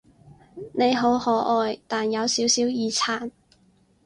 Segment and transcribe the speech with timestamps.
[0.73, 3.29] 你好可愛，但有少少耳殘